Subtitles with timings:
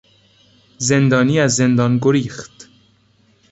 [0.77, 2.69] زندانی از زندان گریخت.